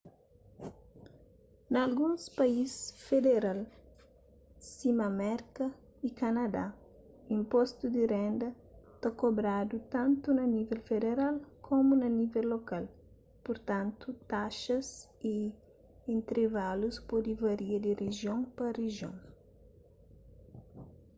[1.71, 2.71] na alguns país
[3.07, 3.59] federal
[4.73, 5.65] sima merka
[6.07, 6.65] y kanadá
[7.39, 8.47] inpostu di renda
[9.01, 11.35] ta kobradu tantu na nível federal
[11.67, 12.85] komu na nível lokal
[13.45, 14.87] purtantu taxas
[15.33, 15.35] y
[16.15, 19.15] intrivalus pode varia di rijion pa rijion